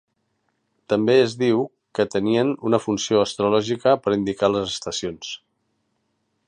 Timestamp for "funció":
2.87-3.21